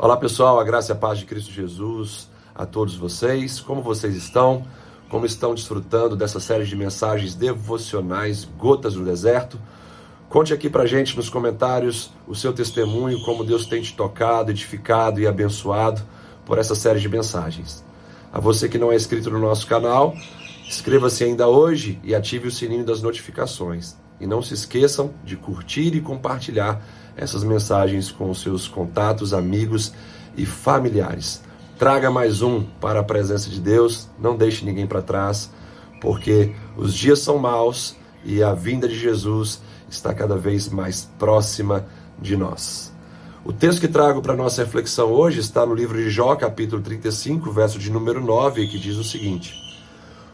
Olá 0.00 0.16
pessoal, 0.16 0.60
a 0.60 0.64
graça 0.64 0.92
e 0.92 0.94
a 0.94 0.96
paz 0.96 1.18
de 1.18 1.24
Cristo 1.24 1.50
Jesus 1.50 2.30
a 2.54 2.64
todos 2.64 2.94
vocês. 2.94 3.58
Como 3.58 3.82
vocês 3.82 4.14
estão? 4.14 4.64
Como 5.08 5.26
estão 5.26 5.52
desfrutando 5.52 6.14
dessa 6.14 6.38
série 6.38 6.64
de 6.64 6.76
mensagens 6.76 7.34
devocionais 7.34 8.44
Gotas 8.44 8.94
no 8.94 9.04
Deserto? 9.04 9.58
Conte 10.28 10.54
aqui 10.54 10.70
pra 10.70 10.86
gente 10.86 11.16
nos 11.16 11.28
comentários 11.28 12.12
o 12.28 12.34
seu 12.36 12.52
testemunho, 12.52 13.20
como 13.24 13.42
Deus 13.42 13.66
tem 13.66 13.82
te 13.82 13.92
tocado, 13.92 14.52
edificado 14.52 15.18
e 15.18 15.26
abençoado 15.26 16.00
por 16.46 16.58
essa 16.58 16.76
série 16.76 17.00
de 17.00 17.08
mensagens. 17.08 17.84
A 18.32 18.38
você 18.38 18.68
que 18.68 18.78
não 18.78 18.92
é 18.92 18.94
inscrito 18.94 19.32
no 19.32 19.40
nosso 19.40 19.66
canal, 19.66 20.14
inscreva-se 20.64 21.24
ainda 21.24 21.48
hoje 21.48 21.98
e 22.04 22.14
ative 22.14 22.46
o 22.46 22.52
sininho 22.52 22.84
das 22.84 23.02
notificações. 23.02 23.96
E 24.20 24.26
não 24.26 24.42
se 24.42 24.54
esqueçam 24.54 25.12
de 25.24 25.36
curtir 25.36 25.94
e 25.94 26.00
compartilhar 26.00 26.82
essas 27.16 27.42
mensagens 27.42 28.10
com 28.10 28.30
os 28.30 28.40
seus 28.40 28.68
contatos, 28.68 29.34
amigos 29.34 29.92
e 30.36 30.46
familiares. 30.46 31.42
Traga 31.78 32.10
mais 32.10 32.42
um 32.42 32.62
para 32.80 33.00
a 33.00 33.04
presença 33.04 33.48
de 33.48 33.60
Deus, 33.60 34.08
não 34.18 34.36
deixe 34.36 34.64
ninguém 34.64 34.86
para 34.86 35.02
trás, 35.02 35.50
porque 36.00 36.54
os 36.76 36.94
dias 36.94 37.20
são 37.20 37.38
maus 37.38 37.96
e 38.24 38.42
a 38.42 38.52
vinda 38.52 38.88
de 38.88 38.98
Jesus 38.98 39.60
está 39.88 40.12
cada 40.12 40.36
vez 40.36 40.68
mais 40.68 41.08
próxima 41.18 41.86
de 42.20 42.36
nós. 42.36 42.92
O 43.44 43.52
texto 43.52 43.80
que 43.80 43.88
trago 43.88 44.20
para 44.20 44.36
nossa 44.36 44.62
reflexão 44.62 45.12
hoje 45.12 45.40
está 45.40 45.64
no 45.64 45.74
livro 45.74 45.96
de 45.96 46.10
Jó, 46.10 46.34
capítulo 46.36 46.82
35, 46.82 47.50
verso 47.50 47.78
de 47.78 47.90
número 47.90 48.20
9, 48.20 48.66
que 48.66 48.78
diz 48.78 48.96
o 48.96 49.04
seguinte: 49.04 49.54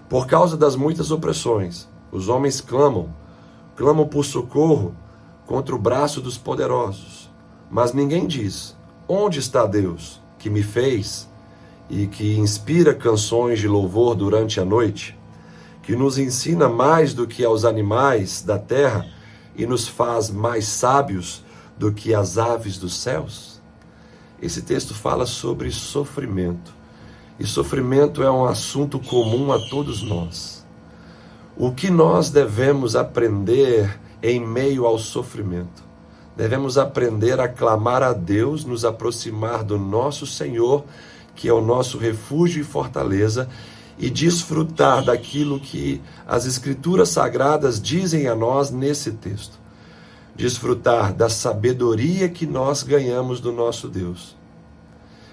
Por 0.08 0.26
causa 0.26 0.56
das 0.56 0.74
muitas 0.74 1.10
opressões, 1.10 1.88
os 2.10 2.28
homens 2.28 2.60
clamam, 2.60 3.14
clamam 3.76 4.06
por 4.06 4.24
socorro 4.24 4.94
contra 5.46 5.74
o 5.74 5.78
braço 5.78 6.20
dos 6.20 6.38
poderosos. 6.38 7.30
Mas 7.70 7.92
ninguém 7.92 8.26
diz: 8.26 8.76
Onde 9.08 9.38
está 9.38 9.66
Deus 9.66 10.20
que 10.38 10.48
me 10.48 10.62
fez 10.62 11.28
e 11.88 12.06
que 12.06 12.36
inspira 12.38 12.94
canções 12.94 13.58
de 13.58 13.68
louvor 13.68 14.14
durante 14.14 14.60
a 14.60 14.64
noite, 14.64 15.18
que 15.82 15.94
nos 15.94 16.18
ensina 16.18 16.68
mais 16.68 17.12
do 17.12 17.26
que 17.26 17.44
aos 17.44 17.64
animais 17.64 18.42
da 18.42 18.58
terra 18.58 19.06
e 19.54 19.66
nos 19.66 19.86
faz 19.86 20.30
mais 20.30 20.66
sábios 20.66 21.44
do 21.78 21.92
que 21.92 22.14
as 22.14 22.38
aves 22.38 22.78
dos 22.78 22.96
céus? 22.96 23.60
Esse 24.40 24.62
texto 24.62 24.94
fala 24.94 25.26
sobre 25.26 25.70
sofrimento. 25.70 26.74
E 27.38 27.46
sofrimento 27.46 28.22
é 28.22 28.30
um 28.30 28.44
assunto 28.44 28.98
comum 28.98 29.52
a 29.52 29.58
todos 29.68 30.02
nós. 30.02 30.63
O 31.56 31.70
que 31.70 31.88
nós 31.88 32.30
devemos 32.30 32.96
aprender 32.96 34.00
em 34.20 34.40
meio 34.40 34.86
ao 34.86 34.98
sofrimento. 34.98 35.84
Devemos 36.36 36.76
aprender 36.76 37.38
a 37.38 37.46
clamar 37.46 38.02
a 38.02 38.12
Deus, 38.12 38.64
nos 38.64 38.84
aproximar 38.84 39.62
do 39.62 39.78
nosso 39.78 40.26
Senhor, 40.26 40.84
que 41.36 41.46
é 41.46 41.52
o 41.52 41.60
nosso 41.60 41.96
refúgio 41.96 42.62
e 42.62 42.64
fortaleza, 42.64 43.48
e 43.96 44.10
desfrutar 44.10 45.04
daquilo 45.04 45.60
que 45.60 46.00
as 46.26 46.44
Escrituras 46.44 47.10
Sagradas 47.10 47.80
dizem 47.80 48.26
a 48.26 48.34
nós 48.34 48.70
nesse 48.70 49.12
texto. 49.12 49.60
Desfrutar 50.34 51.14
da 51.14 51.28
sabedoria 51.28 52.28
que 52.28 52.46
nós 52.46 52.82
ganhamos 52.82 53.40
do 53.40 53.52
nosso 53.52 53.88
Deus, 53.88 54.36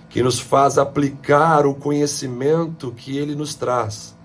que 0.08 0.22
nos 0.22 0.40
faz 0.40 0.78
aplicar 0.78 1.66
o 1.66 1.74
conhecimento 1.74 2.92
que 2.92 3.18
Ele 3.18 3.34
nos 3.34 3.56
traz 3.56 4.16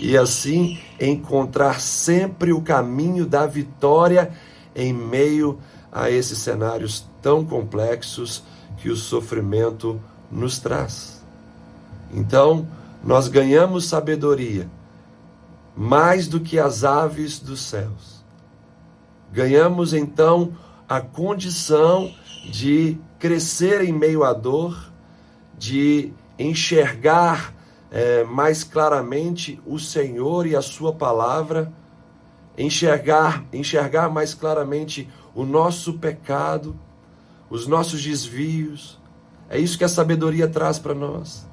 e 0.00 0.16
assim 0.16 0.78
encontrar 0.98 1.78
sempre 1.78 2.52
o 2.54 2.62
caminho 2.62 3.26
da 3.26 3.46
vitória 3.46 4.32
em 4.74 4.94
meio 4.94 5.58
a 5.92 6.10
esses 6.10 6.38
cenários 6.38 7.06
tão 7.20 7.44
complexos 7.44 8.42
que 8.78 8.88
o 8.88 8.96
sofrimento 8.96 10.00
nos 10.30 10.58
traz. 10.58 11.22
Então, 12.14 12.66
nós 13.04 13.28
ganhamos 13.28 13.86
sabedoria 13.86 14.70
mais 15.76 16.26
do 16.26 16.40
que 16.40 16.58
as 16.58 16.82
aves 16.82 17.38
dos 17.38 17.60
céus. 17.60 18.24
Ganhamos 19.30 19.92
então 19.92 20.54
a 20.88 21.00
condição 21.00 22.10
de 22.50 22.98
crescer 23.18 23.82
em 23.82 23.92
meio 23.92 24.24
à 24.24 24.32
dor, 24.32 24.90
de 25.58 26.12
enxergar 26.38 27.54
é, 27.90 28.22
mais 28.24 28.62
claramente 28.62 29.60
o 29.66 29.78
Senhor 29.78 30.46
e 30.46 30.54
a 30.54 30.62
Sua 30.62 30.92
palavra, 30.92 31.72
enxergar, 32.56 33.44
enxergar 33.52 34.08
mais 34.08 34.32
claramente 34.32 35.08
o 35.34 35.44
nosso 35.44 35.94
pecado, 35.94 36.78
os 37.48 37.66
nossos 37.66 38.02
desvios. 38.02 38.98
É 39.48 39.58
isso 39.58 39.76
que 39.76 39.84
a 39.84 39.88
sabedoria 39.88 40.46
traz 40.46 40.78
para 40.78 40.94
nós. 40.94 41.46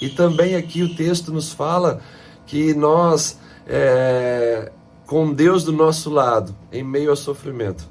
E 0.00 0.08
também 0.08 0.56
aqui 0.56 0.82
o 0.82 0.96
texto 0.96 1.32
nos 1.32 1.52
fala 1.52 2.00
que 2.46 2.74
nós, 2.74 3.38
é, 3.66 4.72
com 5.06 5.32
Deus 5.32 5.62
do 5.62 5.72
nosso 5.72 6.10
lado, 6.10 6.54
em 6.72 6.82
meio 6.82 7.10
ao 7.10 7.16
sofrimento, 7.16 7.88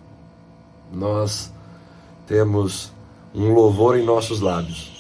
nós 0.92 1.54
temos 2.28 2.92
um 3.34 3.54
louvor 3.54 3.98
em 3.98 4.04
nossos 4.04 4.42
lábios 4.42 4.99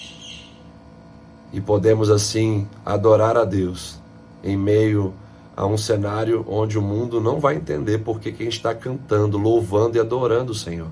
e 1.51 1.59
podemos 1.59 2.09
assim 2.09 2.67
adorar 2.85 3.37
a 3.37 3.45
Deus 3.45 3.99
em 4.43 4.57
meio 4.57 5.13
a 5.55 5.65
um 5.65 5.77
cenário 5.77 6.45
onde 6.47 6.77
o 6.77 6.81
mundo 6.81 7.19
não 7.19 7.39
vai 7.39 7.55
entender 7.55 7.99
porque 7.99 8.31
quem 8.31 8.47
está 8.47 8.73
cantando, 8.73 9.37
louvando 9.37 9.97
e 9.97 9.99
adorando 9.99 10.51
o 10.51 10.55
Senhor. 10.55 10.87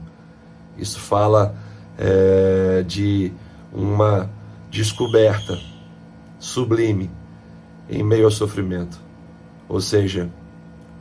Isso 0.78 1.00
fala 1.00 1.56
é, 1.98 2.84
de 2.86 3.32
uma 3.72 4.30
descoberta 4.70 5.58
sublime 6.40 7.10
em 7.90 8.04
meio 8.04 8.26
ao 8.26 8.32
sofrimento. 8.32 9.00
Ou 9.70 9.80
seja, 9.80 10.30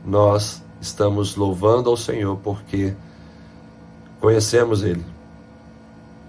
nós 0.05 0.63
estamos 0.79 1.35
louvando 1.35 1.89
ao 1.89 1.97
Senhor 1.97 2.37
porque 2.37 2.93
conhecemos 4.19 4.83
Ele 4.83 5.16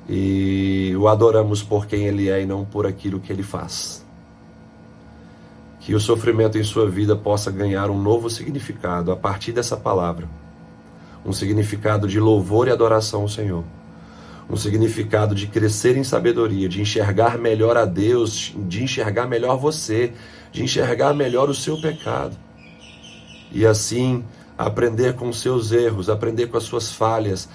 e 0.09 0.95
o 0.97 1.07
adoramos 1.07 1.63
por 1.63 1.87
quem 1.87 2.07
Ele 2.07 2.31
é 2.31 2.43
e 2.43 2.47
não 2.47 2.65
por 2.65 2.87
aquilo 2.87 3.21
que 3.21 3.33
Ele 3.33 3.43
faz. 3.43 4.05
Que 5.81 5.95
o 5.95 6.01
sofrimento 6.01 6.57
em 6.57 6.65
sua 6.65 6.89
vida 6.89 7.15
possa 7.15 7.51
ganhar 7.51 7.91
um 7.91 8.01
novo 8.01 8.31
significado 8.31 9.13
a 9.13 9.17
partir 9.17 9.53
dessa 9.53 9.77
palavra. 9.77 10.29
Um 11.27 11.33
significado 11.33 12.09
de 12.09 12.19
louvor 12.19 12.69
e 12.69 12.71
adoração 12.71 13.23
ao 13.23 13.29
Senhor. 13.29 13.65
Um 14.49 14.57
significado 14.57 15.35
de 15.35 15.47
crescer 15.47 15.97
em 15.97 16.05
sabedoria, 16.05 16.69
de 16.71 16.81
enxergar 16.81 17.37
melhor 17.37 17.77
a 17.77 17.85
Deus, 17.85 18.55
de 18.67 18.83
enxergar 18.83 19.27
melhor 19.27 19.59
você, 19.59 20.13
de 20.51 20.63
enxergar 20.63 21.13
melhor 21.13 21.51
o 21.51 21.55
seu 21.55 21.79
pecado. 21.79 22.35
E 23.53 23.67
assim 23.67 24.25
aprender 24.57 25.15
com 25.15 25.29
os 25.29 25.41
seus 25.41 25.71
erros, 25.71 26.09
aprender 26.09 26.47
com 26.47 26.57
as 26.57 26.65
suas 26.65 26.91
falhas, 26.91 27.49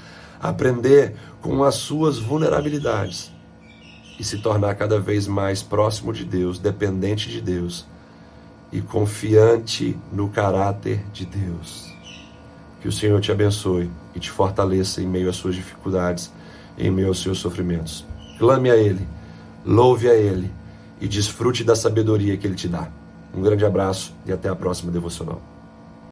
aprender 0.43 1.15
com 1.41 1.63
as 1.63 1.75
suas 1.75 2.19
vulnerabilidades 2.19 3.31
e 4.19 4.23
se 4.23 4.39
tornar 4.39 4.75
cada 4.75 4.99
vez 4.99 5.25
mais 5.25 5.63
próximo 5.63 6.11
de 6.11 6.25
Deus, 6.25 6.59
dependente 6.59 7.29
de 7.29 7.39
Deus 7.39 7.85
e 8.71 8.81
confiante 8.81 9.97
no 10.11 10.27
caráter 10.27 11.01
de 11.13 11.25
Deus. 11.25 11.91
Que 12.81 12.87
o 12.89 12.91
Senhor 12.91 13.21
te 13.21 13.31
abençoe 13.31 13.89
e 14.13 14.19
te 14.19 14.29
fortaleça 14.29 15.01
em 15.01 15.07
meio 15.07 15.29
às 15.29 15.37
suas 15.37 15.55
dificuldades, 15.55 16.31
em 16.77 16.91
meio 16.91 17.07
aos 17.07 17.21
seus 17.21 17.37
sofrimentos. 17.37 18.05
Clame 18.37 18.69
a 18.69 18.75
Ele, 18.75 19.07
louve 19.65 20.09
a 20.09 20.15
Ele 20.15 20.51
e 20.99 21.07
desfrute 21.07 21.63
da 21.63 21.75
sabedoria 21.75 22.35
que 22.35 22.45
Ele 22.45 22.55
te 22.55 22.67
dá. 22.67 22.89
Um 23.33 23.41
grande 23.41 23.63
abraço 23.63 24.13
e 24.25 24.33
até 24.33 24.49
a 24.49 24.55
próxima 24.55 24.91
devocional. 24.91 25.52